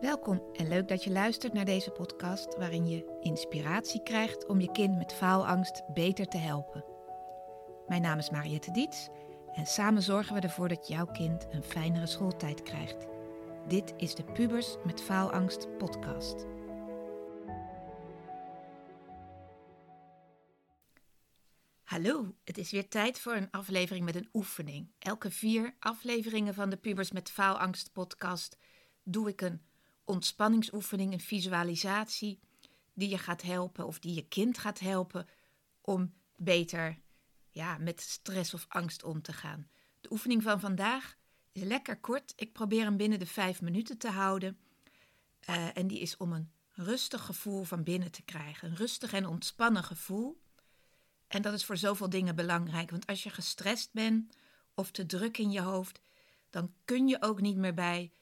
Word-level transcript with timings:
Welkom 0.00 0.42
en 0.52 0.68
leuk 0.68 0.88
dat 0.88 1.04
je 1.04 1.10
luistert 1.10 1.52
naar 1.52 1.64
deze 1.64 1.90
podcast 1.90 2.56
waarin 2.56 2.88
je 2.88 3.18
inspiratie 3.20 4.02
krijgt 4.02 4.46
om 4.46 4.60
je 4.60 4.72
kind 4.72 4.96
met 4.96 5.12
faalangst 5.12 5.82
beter 5.94 6.26
te 6.26 6.36
helpen. 6.36 6.84
Mijn 7.86 8.02
naam 8.02 8.18
is 8.18 8.30
Mariette 8.30 8.70
Diets 8.70 9.08
en 9.54 9.66
samen 9.66 10.02
zorgen 10.02 10.34
we 10.34 10.40
ervoor 10.40 10.68
dat 10.68 10.88
jouw 10.88 11.06
kind 11.06 11.46
een 11.50 11.62
fijnere 11.62 12.06
schooltijd 12.06 12.62
krijgt. 12.62 13.06
Dit 13.68 13.94
is 13.96 14.14
de 14.14 14.24
Pubers 14.24 14.76
met 14.84 15.00
Faalangst 15.00 15.76
podcast. 15.78 16.46
Hallo, 21.82 22.34
het 22.44 22.58
is 22.58 22.70
weer 22.70 22.88
tijd 22.88 23.18
voor 23.18 23.34
een 23.34 23.50
aflevering 23.50 24.04
met 24.04 24.16
een 24.16 24.28
oefening. 24.32 24.90
Elke 24.98 25.30
vier 25.30 25.76
afleveringen 25.78 26.54
van 26.54 26.70
de 26.70 26.76
Pubers 26.76 27.12
met 27.12 27.30
Faalangst 27.30 27.92
podcast 27.92 28.56
doe 29.02 29.28
ik 29.28 29.40
een 29.40 29.66
ontspanningsoefening, 30.08 31.12
een 31.12 31.20
visualisatie 31.20 32.40
die 32.94 33.08
je 33.08 33.18
gaat 33.18 33.42
helpen 33.42 33.86
of 33.86 33.98
die 33.98 34.14
je 34.14 34.28
kind 34.28 34.58
gaat 34.58 34.78
helpen 34.78 35.28
om 35.80 36.14
beter 36.36 36.98
ja, 37.50 37.78
met 37.78 38.00
stress 38.00 38.54
of 38.54 38.66
angst 38.68 39.04
om 39.04 39.22
te 39.22 39.32
gaan. 39.32 39.68
De 40.00 40.12
oefening 40.12 40.42
van 40.42 40.60
vandaag 40.60 41.16
is 41.52 41.62
lekker 41.62 42.00
kort. 42.00 42.32
Ik 42.36 42.52
probeer 42.52 42.84
hem 42.84 42.96
binnen 42.96 43.18
de 43.18 43.26
vijf 43.26 43.60
minuten 43.60 43.98
te 43.98 44.08
houden. 44.10 44.58
Uh, 45.48 45.76
en 45.76 45.86
die 45.86 46.00
is 46.00 46.16
om 46.16 46.32
een 46.32 46.52
rustig 46.72 47.24
gevoel 47.24 47.64
van 47.64 47.82
binnen 47.82 48.10
te 48.10 48.22
krijgen. 48.22 48.68
Een 48.68 48.76
rustig 48.76 49.12
en 49.12 49.26
ontspannen 49.26 49.84
gevoel. 49.84 50.40
En 51.28 51.42
dat 51.42 51.52
is 51.52 51.64
voor 51.64 51.76
zoveel 51.76 52.08
dingen 52.08 52.34
belangrijk. 52.34 52.90
Want 52.90 53.06
als 53.06 53.22
je 53.22 53.30
gestrest 53.30 53.92
bent 53.92 54.36
of 54.74 54.90
te 54.90 55.06
druk 55.06 55.38
in 55.38 55.50
je 55.50 55.60
hoofd, 55.60 56.00
dan 56.50 56.72
kun 56.84 57.08
je 57.08 57.22
ook 57.22 57.40
niet 57.40 57.56
meer 57.56 57.74
bij 57.74 58.12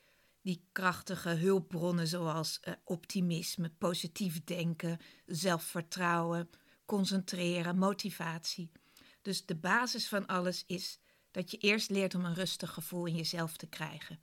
die 0.46 0.64
krachtige 0.72 1.28
hulpbronnen 1.28 2.06
zoals 2.06 2.60
uh, 2.64 2.74
optimisme, 2.84 3.70
positief 3.70 4.44
denken, 4.44 4.98
zelfvertrouwen, 5.26 6.50
concentreren, 6.84 7.78
motivatie. 7.78 8.70
Dus 9.22 9.46
de 9.46 9.54
basis 9.54 10.08
van 10.08 10.26
alles 10.26 10.64
is 10.66 10.98
dat 11.30 11.50
je 11.50 11.56
eerst 11.56 11.90
leert 11.90 12.14
om 12.14 12.24
een 12.24 12.34
rustig 12.34 12.72
gevoel 12.72 13.06
in 13.06 13.16
jezelf 13.16 13.56
te 13.56 13.66
krijgen. 13.66 14.20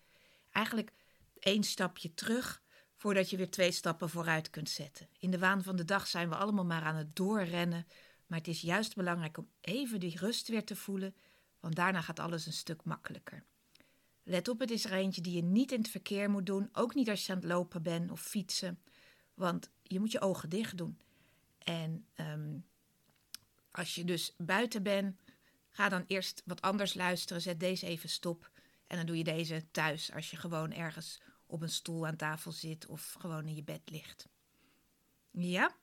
Eigenlijk 0.52 0.94
één 1.40 1.64
stapje 1.64 2.14
terug 2.14 2.62
voordat 2.96 3.30
je 3.30 3.38
weer 3.38 3.52
twee 3.52 3.72
stappen 3.72 4.10
vooruit 4.10 4.50
kunt 4.50 4.70
zetten. 4.70 5.08
In 5.20 5.32
de 5.32 5.40
waan 5.40 5.64
van 5.64 5.76
de 5.76 5.86
dag 5.86 6.08
zijn 6.08 6.30
we 6.30 6.36
allemaal 6.36 6.66
maar 6.66 6.84
aan 6.84 6.96
het 6.96 7.16
doorrennen, 7.16 7.88
maar 8.28 8.38
het 8.38 8.48
is 8.48 8.62
juist 8.62 8.96
belangrijk 8.96 9.38
om 9.38 9.50
even 9.62 10.00
die 10.00 10.18
rust 10.18 10.48
weer 10.48 10.66
te 10.66 10.76
voelen, 10.76 11.16
want 11.60 11.76
daarna 11.76 12.02
gaat 12.02 12.20
alles 12.20 12.46
een 12.46 12.54
stuk 12.54 12.84
makkelijker. 12.84 13.44
Let 14.24 14.48
op, 14.48 14.60
het 14.60 14.72
is 14.72 14.86
er 14.86 14.92
eentje 14.92 15.22
die 15.22 15.36
je 15.36 15.44
niet 15.44 15.72
in 15.72 15.80
het 15.80 15.90
verkeer 15.90 16.30
moet 16.30 16.46
doen. 16.46 16.70
Ook 16.74 16.96
niet 16.96 17.10
als 17.10 17.26
je 17.26 17.32
aan 17.32 17.38
het 17.38 17.48
lopen 17.48 17.82
bent 17.82 18.12
of 18.12 18.22
fietsen. 18.22 18.80
Want 19.34 19.70
je 19.82 20.00
moet 20.00 20.12
je 20.12 20.22
ogen 20.22 20.50
dicht 20.50 20.78
doen. 20.78 20.98
En 21.58 22.06
um, 22.16 22.66
als 23.72 23.96
je 23.96 24.04
dus 24.04 24.34
buiten 24.38 24.84
bent, 24.84 25.20
ga 25.70 25.90
dan 25.90 26.04
eerst 26.08 26.42
wat 26.46 26.62
anders 26.62 26.94
luisteren. 26.94 27.42
Zet 27.42 27.60
deze 27.60 27.86
even 27.86 28.10
stop. 28.10 28.52
En 28.88 28.98
dan 28.98 29.06
doe 29.06 29.18
je 29.18 29.24
deze 29.24 29.66
thuis 29.72 30.12
als 30.12 30.30
je 30.32 30.38
gewoon 30.38 30.72
ergens 30.72 31.22
op 31.46 31.62
een 31.62 31.70
stoel 31.70 32.08
aan 32.08 32.16
tafel 32.16 32.52
zit 32.52 32.86
of 32.86 33.16
gewoon 33.20 33.48
in 33.48 33.56
je 33.56 33.64
bed 33.64 33.82
ligt. 33.86 34.28
Ja? 35.32 35.76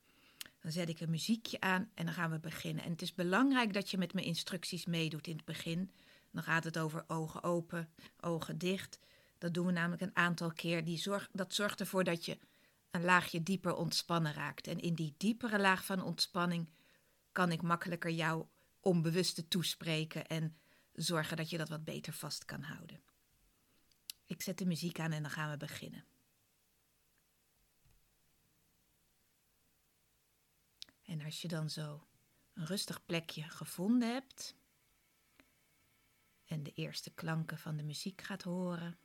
Dan 0.61 0.72
zet 0.72 0.88
ik 0.88 1.00
een 1.00 1.11
muziekje 1.11 1.61
aan 1.61 1.91
en 1.94 2.05
dan 2.05 2.14
gaan 2.14 2.30
we 2.30 2.38
beginnen. 2.38 2.84
En 2.84 2.91
het 2.91 3.02
is 3.02 3.14
belangrijk 3.14 3.72
dat 3.72 3.91
je 3.91 3.98
met 3.98 4.12
mijn 4.12 4.27
instructies 4.27 4.86
meedoet 4.86 5.27
in 5.27 5.36
het 5.36 5.44
begin. 5.44 5.91
Dan 6.31 6.42
gaat 6.42 6.64
het 6.64 6.78
over 6.78 7.05
ogen 7.06 7.42
open, 7.42 7.92
ogen 8.20 8.59
dicht. 8.59 8.98
Dat 9.39 9.55
doen 9.55 9.67
we 9.67 9.73
namelijk 9.73 10.03
een 10.03 10.17
aantal 10.17 10.53
keer. 10.53 10.84
Die 10.84 10.98
zorg, 10.98 11.28
dat 11.33 11.55
zorgt 11.55 11.81
ervoor 11.81 12.05
dat 12.05 12.25
je 12.25 12.39
een 12.91 13.05
laagje 13.05 13.42
dieper 13.42 13.75
ontspannen 13.75 14.33
raakt. 14.33 14.67
En 14.67 14.78
in 14.78 14.95
die 14.95 15.14
diepere 15.17 15.58
laag 15.58 15.84
van 15.84 16.03
ontspanning 16.03 16.69
kan 17.33 17.53
ik 17.53 17.62
makkelijker 17.62 18.11
jouw 18.11 18.51
onbewuste 18.80 19.48
toespreken 19.48 20.27
en 20.27 20.57
zorgen 20.92 21.36
dat 21.36 21.51
je 21.51 21.58
dat 21.58 21.69
wat 21.69 21.85
beter 21.85 22.13
vast 22.13 22.45
kan 22.45 22.63
houden. 22.63 23.02
Ik 24.27 24.42
zet 24.42 24.58
de 24.58 24.67
muziek 24.67 25.01
aan 25.01 25.13
en 25.13 25.23
dan 25.23 25.30
gaan 25.30 25.51
we 25.51 25.57
beginnen. 25.57 26.05
En 31.02 31.24
als 31.24 31.42
je 31.42 31.48
dan 31.48 31.70
zo 31.70 32.07
een 32.55 32.67
rustig 32.67 33.05
plekje 33.05 33.42
gevonden 33.42 34.13
hebt, 34.13 34.57
en 36.50 36.62
de 36.62 36.72
eerste 36.74 37.11
klanken 37.11 37.58
van 37.58 37.77
de 37.77 37.83
muziek 37.83 38.22
gaat 38.22 38.42
horen, 38.42 38.98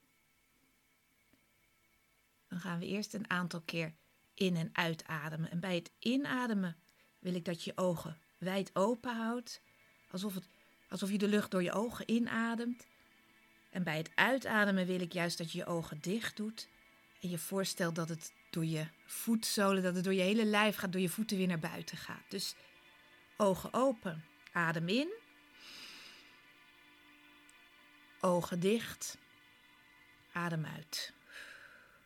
dan 2.47 2.59
gaan 2.59 2.79
we 2.79 2.85
eerst 2.85 3.13
een 3.13 3.29
aantal 3.29 3.61
keer 3.61 3.93
in- 4.33 4.55
en 4.55 4.69
uitademen. 4.73 5.51
En 5.51 5.59
bij 5.59 5.75
het 5.75 5.91
inademen 5.99 6.75
wil 7.19 7.35
ik 7.35 7.45
dat 7.45 7.63
je 7.63 7.77
ogen 7.77 8.17
wijd 8.37 8.75
open 8.75 9.15
houdt, 9.15 9.61
alsof, 10.11 10.33
het, 10.33 10.47
alsof 10.89 11.11
je 11.11 11.17
de 11.17 11.27
lucht 11.27 11.51
door 11.51 11.63
je 11.63 11.71
ogen 11.71 12.11
inademt. 12.11 12.87
En 13.69 13.83
bij 13.83 13.97
het 13.97 14.11
uitademen 14.15 14.85
wil 14.85 14.99
ik 14.99 15.13
juist 15.13 15.37
dat 15.37 15.51
je 15.51 15.57
je 15.57 15.65
ogen 15.65 16.01
dicht 16.01 16.37
doet 16.37 16.67
en 17.21 17.29
je 17.29 17.37
voorstelt 17.37 17.95
dat 17.95 18.09
het 18.09 18.33
door 18.49 18.65
je 18.65 18.87
voetzolen, 19.05 19.83
dat 19.83 19.95
het 19.95 20.03
door 20.03 20.13
je 20.13 20.21
hele 20.21 20.45
lijf 20.45 20.75
gaat, 20.75 20.91
door 20.91 21.01
je 21.01 21.09
voeten 21.09 21.37
weer 21.37 21.47
naar 21.47 21.59
buiten 21.59 21.97
gaat. 21.97 22.29
Dus 22.29 22.55
ogen 23.37 23.73
open, 23.73 24.23
adem 24.51 24.89
in. 24.89 25.23
Ogen 28.25 28.59
dicht. 28.59 29.17
Adem 30.31 30.65
uit. 30.65 31.13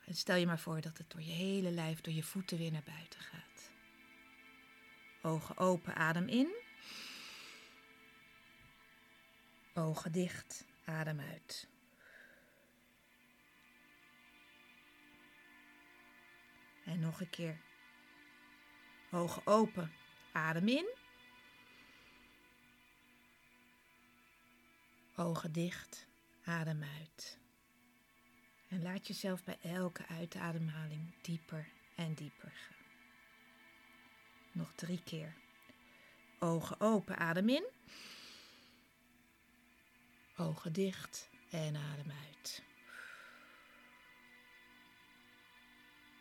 En 0.06 0.16
stel 0.16 0.36
je 0.36 0.46
maar 0.46 0.60
voor 0.60 0.82
dat 0.82 0.98
het 0.98 1.12
door 1.12 1.22
je 1.22 1.32
hele 1.32 1.72
lijf, 1.72 2.02
door 2.02 2.14
je 2.14 2.24
voeten 2.24 2.58
weer 2.58 2.72
naar 2.72 2.84
buiten 2.86 3.20
gaat. 3.20 3.72
Ogen 5.22 5.58
open, 5.58 5.96
adem 5.96 6.28
in. 6.28 6.54
Ogen 9.74 10.12
dicht, 10.12 10.66
adem 10.86 11.20
uit. 11.20 11.68
En 16.86 17.00
nog 17.00 17.22
een 17.22 17.30
keer. 17.30 17.60
Ogen 19.12 19.48
open, 19.48 19.94
adem 20.32 20.68
in. 20.68 20.90
Ogen 25.16 25.52
dicht, 25.52 26.08
adem 26.50 26.84
uit. 26.84 27.38
En 28.68 28.82
laat 28.82 29.08
jezelf 29.08 29.44
bij 29.44 29.58
elke 29.62 30.08
uitademhaling 30.08 31.14
dieper 31.22 31.68
en 31.96 32.14
dieper 32.14 32.52
gaan. 32.52 32.78
Nog 34.52 34.74
drie 34.76 35.04
keer. 35.04 35.34
Ogen 36.40 36.80
open, 36.80 37.18
adem 37.18 37.50
in. 37.50 37.68
Ogen 40.38 40.74
dicht 40.74 41.30
en 41.50 41.76
adem 41.76 42.12
uit. 42.28 42.64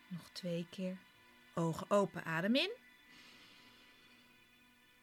Nog 0.08 0.30
twee 0.32 0.66
keer. 0.70 0.98
Ogen 1.54 1.90
open, 1.90 2.24
adem 2.24 2.54
in. 2.54 2.70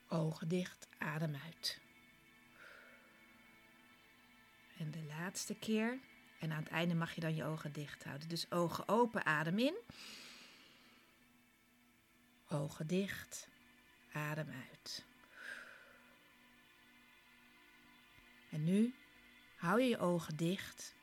Ogen 0.08 0.48
dicht, 0.48 0.88
adem 0.98 1.36
uit. 1.36 1.85
En 4.78 4.92
de 4.92 5.04
laatste 5.04 5.56
keer. 5.56 6.00
En 6.40 6.52
aan 6.52 6.64
het 6.64 6.72
einde 6.72 6.96
mag 6.96 7.16
je 7.16 7.22
dan 7.22 7.36
je 7.36 7.44
ogen 7.44 7.72
dicht 7.72 8.04
houden. 8.04 8.30
Dus 8.30 8.52
ogen 8.52 8.88
open, 8.88 9.26
adem 9.26 9.60
in. 9.60 9.76
Ogen 12.50 12.88
dicht, 12.88 13.48
adem 14.12 14.50
uit. 14.50 15.06
En 18.50 18.64
nu 18.64 18.94
hou 19.56 19.82
je 19.82 19.90
je 19.90 19.98
ogen 19.98 20.36
dicht 20.36 20.96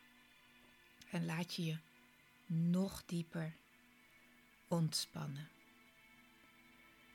en 1.11 1.25
laat 1.25 1.55
je 1.55 1.65
je 1.65 1.79
nog 2.47 3.05
dieper 3.07 3.55
ontspannen. 4.69 5.49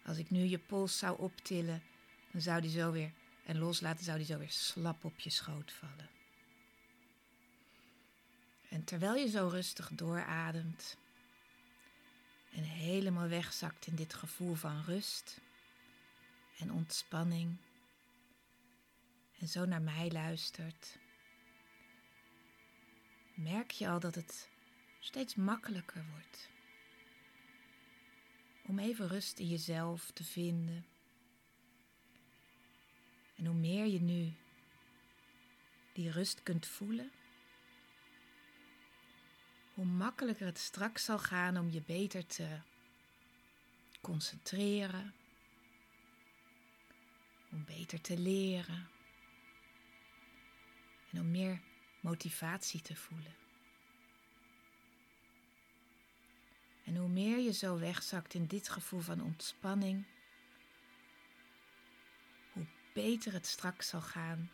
Als 0.05 0.17
ik 0.17 0.29
nu 0.29 0.39
je 0.39 0.59
pols 0.59 0.97
zou 0.97 1.19
optillen, 1.19 1.83
dan 2.31 2.41
zou 2.41 2.61
die 2.61 2.71
zo 2.71 2.91
weer 2.91 3.11
en 3.45 3.57
loslaten, 3.57 4.05
zou 4.05 4.17
die 4.17 4.25
zo 4.25 4.37
weer 4.37 4.51
slap 4.51 5.03
op 5.03 5.19
je 5.19 5.29
schoot 5.29 5.71
vallen. 5.71 6.16
En 8.69 8.83
terwijl 8.83 9.15
je 9.15 9.29
zo 9.29 9.47
rustig 9.47 9.89
doorademt 9.89 10.97
en 12.51 12.63
helemaal 12.63 13.27
wegzakt 13.27 13.87
in 13.87 13.95
dit 13.95 14.13
gevoel 14.13 14.53
van 14.55 14.83
rust 14.83 15.39
en 16.57 16.71
ontspanning 16.71 17.57
en 19.39 19.47
zo 19.47 19.65
naar 19.65 19.81
mij 19.81 20.11
luistert, 20.11 20.97
merk 23.33 23.71
je 23.71 23.89
al 23.89 23.99
dat 23.99 24.15
het 24.15 24.49
steeds 24.99 25.35
makkelijker 25.35 26.05
wordt 26.11 26.49
om 28.67 28.79
even 28.79 29.07
rust 29.07 29.39
in 29.39 29.47
jezelf 29.47 30.11
te 30.11 30.23
vinden. 30.23 30.85
En 33.35 33.45
hoe 33.45 33.55
meer 33.55 33.85
je 33.85 34.01
nu 34.01 34.33
die 35.93 36.11
rust 36.11 36.43
kunt 36.43 36.65
voelen, 36.65 37.11
hoe 39.77 39.85
makkelijker 39.85 40.45
het 40.45 40.57
straks 40.57 41.03
zal 41.05 41.19
gaan 41.19 41.57
om 41.57 41.69
je 41.69 41.81
beter 41.81 42.25
te 42.25 42.59
concentreren, 44.01 45.13
om 47.51 47.65
beter 47.65 48.01
te 48.01 48.17
leren 48.17 48.89
en 51.11 51.19
om 51.19 51.31
meer 51.31 51.61
motivatie 51.99 52.81
te 52.81 52.95
voelen. 52.95 53.35
En 56.83 56.95
hoe 56.95 57.09
meer 57.09 57.39
je 57.39 57.53
zo 57.53 57.79
wegzakt 57.79 58.33
in 58.33 58.45
dit 58.45 58.69
gevoel 58.69 59.01
van 59.01 59.21
ontspanning, 59.21 60.05
hoe 62.53 62.65
beter 62.93 63.33
het 63.33 63.45
straks 63.45 63.87
zal 63.87 64.01
gaan 64.01 64.51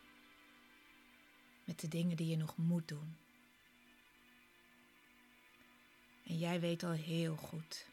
met 1.64 1.80
de 1.80 1.88
dingen 1.88 2.16
die 2.16 2.28
je 2.28 2.36
nog 2.36 2.56
moet 2.56 2.88
doen. 2.88 3.23
En 6.34 6.40
jij 6.40 6.60
weet 6.60 6.82
al 6.82 6.92
heel 6.92 7.36
goed 7.36 7.86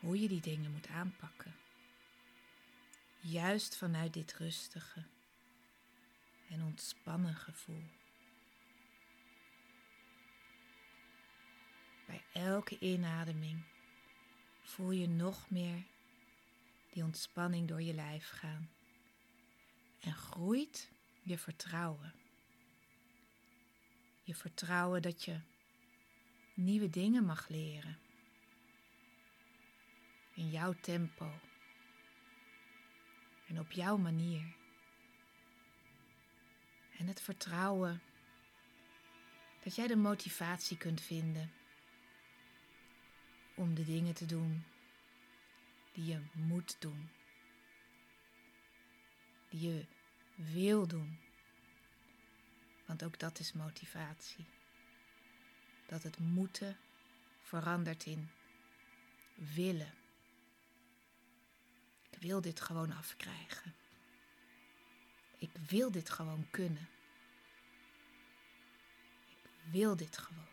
hoe 0.00 0.20
je 0.20 0.28
die 0.28 0.40
dingen 0.40 0.70
moet 0.72 0.88
aanpakken. 0.88 1.54
Juist 3.20 3.76
vanuit 3.76 4.12
dit 4.12 4.34
rustige 4.34 5.04
en 6.48 6.62
ontspannen 6.62 7.34
gevoel. 7.34 7.82
Bij 12.06 12.22
elke 12.32 12.78
inademing 12.78 13.64
voel 14.62 14.90
je 14.90 15.08
nog 15.08 15.50
meer 15.50 15.84
die 16.90 17.04
ontspanning 17.04 17.68
door 17.68 17.82
je 17.82 17.94
lijf 17.94 18.28
gaan. 18.28 18.70
En 20.00 20.14
groeit 20.14 20.90
je 21.22 21.38
vertrouwen. 21.38 22.14
Je 24.22 24.34
vertrouwen 24.34 25.02
dat 25.02 25.24
je 25.24 25.40
nieuwe 26.64 26.90
dingen 26.90 27.24
mag 27.24 27.48
leren. 27.48 27.98
In 30.34 30.50
jouw 30.50 30.74
tempo. 30.80 31.30
En 33.46 33.58
op 33.58 33.72
jouw 33.72 33.96
manier. 33.96 34.54
En 36.98 37.06
het 37.06 37.20
vertrouwen 37.20 38.02
dat 39.62 39.74
jij 39.74 39.86
de 39.86 39.96
motivatie 39.96 40.76
kunt 40.76 41.00
vinden 41.00 41.52
om 43.54 43.74
de 43.74 43.84
dingen 43.84 44.14
te 44.14 44.26
doen 44.26 44.64
die 45.92 46.04
je 46.04 46.20
moet 46.32 46.76
doen. 46.78 47.08
Die 49.48 49.60
je 49.60 49.84
wil 50.34 50.86
doen. 50.86 51.18
Want 52.86 53.04
ook 53.04 53.18
dat 53.18 53.38
is 53.38 53.52
motivatie. 53.52 54.46
Dat 55.92 56.02
het 56.02 56.18
moeten 56.18 56.76
verandert 57.42 58.04
in 58.04 58.30
willen. 59.34 59.94
Ik 62.10 62.18
wil 62.18 62.40
dit 62.40 62.60
gewoon 62.60 62.92
afkrijgen. 62.92 63.74
Ik 65.38 65.50
wil 65.68 65.90
dit 65.90 66.10
gewoon 66.10 66.50
kunnen. 66.50 66.88
Ik 69.28 69.70
wil 69.70 69.96
dit 69.96 70.18
gewoon. 70.18 70.48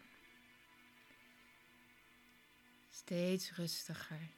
Steeds 2.89 3.51
rustiger 3.51 4.29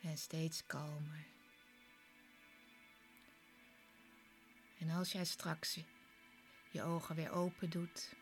en 0.00 0.18
steeds 0.18 0.66
kalmer. 0.66 1.26
En 4.78 4.90
als 4.90 5.12
jij 5.12 5.24
straks 5.24 5.78
je 6.70 6.82
ogen 6.82 7.14
weer 7.14 7.30
open 7.30 7.70
doet, 7.70 8.20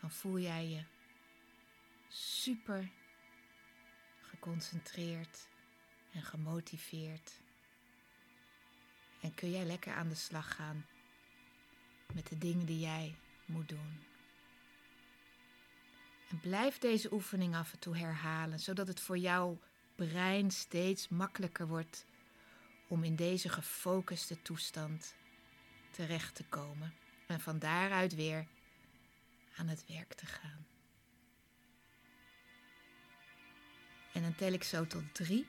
dan 0.00 0.10
voel 0.10 0.38
jij 0.38 0.68
je 0.68 0.82
super 2.08 2.90
geconcentreerd 4.20 5.48
en 6.12 6.22
gemotiveerd. 6.22 7.40
En 9.20 9.34
kun 9.34 9.50
jij 9.50 9.64
lekker 9.64 9.94
aan 9.94 10.08
de 10.08 10.14
slag 10.14 10.54
gaan 10.54 10.86
met 12.12 12.28
de 12.28 12.38
dingen 12.38 12.66
die 12.66 12.80
jij 12.80 13.14
moet 13.44 13.68
doen. 13.68 13.98
En 16.28 16.40
blijf 16.40 16.78
deze 16.78 17.12
oefening 17.12 17.56
af 17.56 17.72
en 17.72 17.78
toe 17.78 17.96
herhalen, 17.96 18.60
zodat 18.60 18.86
het 18.86 19.00
voor 19.00 19.18
jouw 19.18 19.58
brein 19.94 20.50
steeds 20.50 21.08
makkelijker 21.08 21.66
wordt 21.66 22.06
om 22.88 23.04
in 23.04 23.16
deze 23.16 23.48
gefocuste 23.48 24.42
toestand 24.42 25.14
terecht 25.90 26.34
te 26.34 26.44
komen 26.44 26.94
en 27.26 27.40
van 27.40 27.58
daaruit 27.58 28.14
weer 28.14 28.46
aan 29.60 29.68
het 29.68 29.86
werk 29.86 30.14
te 30.14 30.26
gaan. 30.26 30.66
En 34.12 34.22
dan 34.22 34.34
tel 34.34 34.52
ik 34.52 34.64
zo 34.64 34.86
tot 34.86 35.14
drie. 35.14 35.46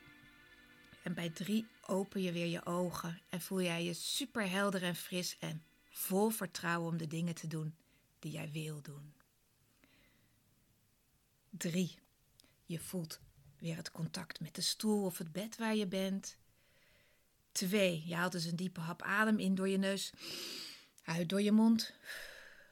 En 1.03 1.13
bij 1.13 1.29
drie 1.29 1.67
open 1.81 2.21
je 2.21 2.31
weer 2.31 2.47
je 2.47 2.65
ogen 2.65 3.21
en 3.29 3.41
voel 3.41 3.61
jij 3.61 3.83
je 3.83 3.93
super 3.93 4.49
helder 4.49 4.83
en 4.83 4.95
fris 4.95 5.37
en 5.39 5.63
vol 5.89 6.29
vertrouwen 6.29 6.91
om 6.91 6.97
de 6.97 7.07
dingen 7.07 7.35
te 7.35 7.47
doen 7.47 7.75
die 8.19 8.31
jij 8.31 8.51
wil 8.51 8.81
doen. 8.81 9.13
Drie. 11.49 11.99
Je 12.65 12.79
voelt 12.79 13.19
weer 13.57 13.75
het 13.75 13.91
contact 13.91 14.39
met 14.39 14.55
de 14.55 14.61
stoel 14.61 15.05
of 15.05 15.17
het 15.17 15.31
bed 15.31 15.57
waar 15.57 15.75
je 15.75 15.87
bent. 15.87 16.37
Twee. 17.51 18.03
Je 18.05 18.15
haalt 18.15 18.31
dus 18.31 18.45
een 18.45 18.55
diepe 18.55 18.79
hap 18.79 19.01
adem 19.01 19.39
in 19.39 19.55
door 19.55 19.69
je 19.69 19.77
neus, 19.77 20.13
uit 21.03 21.29
door 21.29 21.41
je 21.41 21.51
mond. 21.51 21.93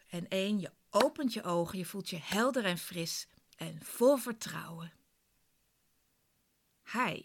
En 0.10 0.28
één. 0.28 0.60
Je 0.60 0.72
opent 0.90 1.34
je 1.34 1.44
ogen, 1.44 1.78
je 1.78 1.86
voelt 1.86 2.10
je 2.10 2.20
helder 2.22 2.66
en 2.66 2.78
fris 2.78 3.28
en 3.56 3.80
vol 3.82 4.18
vertrouwen. 4.18 4.94
Hi, 6.92 7.24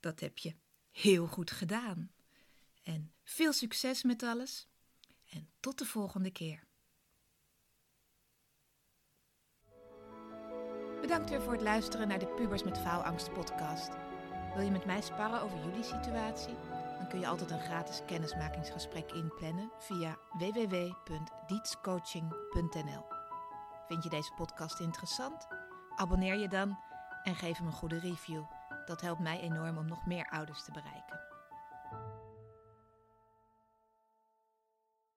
dat 0.00 0.20
heb 0.20 0.38
je 0.38 0.54
heel 0.90 1.26
goed 1.26 1.50
gedaan. 1.50 2.12
En 2.82 3.12
veel 3.24 3.52
succes 3.52 4.02
met 4.02 4.22
alles. 4.22 4.68
En 5.30 5.50
tot 5.60 5.78
de 5.78 5.84
volgende 5.84 6.30
keer. 6.30 6.64
Bedankt 11.00 11.30
weer 11.30 11.42
voor 11.42 11.52
het 11.52 11.62
luisteren 11.62 12.08
naar 12.08 12.18
de 12.18 12.34
Pubers 12.34 12.62
met 12.62 12.78
Faalangst 12.78 13.32
podcast. 13.32 13.90
Wil 14.54 14.64
je 14.64 14.70
met 14.70 14.84
mij 14.84 15.00
sparren 15.00 15.40
over 15.42 15.58
jullie 15.64 15.84
situatie? 15.84 16.54
Kun 17.12 17.20
je 17.20 17.26
altijd 17.26 17.50
een 17.50 17.60
gratis 17.60 18.02
kennismakingsgesprek 18.06 19.12
inplannen 19.12 19.70
via 19.78 20.16
www.dietscoaching.nl. 20.38 23.04
Vind 23.88 24.02
je 24.02 24.08
deze 24.08 24.32
podcast 24.36 24.80
interessant? 24.80 25.46
Abonneer 25.96 26.36
je 26.36 26.48
dan 26.48 26.78
en 27.22 27.34
geef 27.34 27.58
hem 27.58 27.66
een 27.66 27.72
goede 27.72 27.98
review. 27.98 28.42
Dat 28.86 29.00
helpt 29.00 29.20
mij 29.20 29.40
enorm 29.40 29.78
om 29.78 29.86
nog 29.86 30.06
meer 30.06 30.28
ouders 30.30 30.64
te 30.64 30.72
bereiken. 30.72 31.21